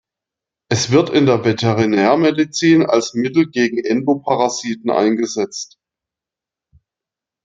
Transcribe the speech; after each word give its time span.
Es 0.71 0.89
wird 0.89 1.11
in 1.11 1.27
der 1.27 1.45
Veterinärmedizin 1.45 2.83
als 2.87 3.13
Mittel 3.13 3.47
gegen 3.51 3.77
Endoparasiten 3.77 4.89
eingesetzt. 4.89 5.77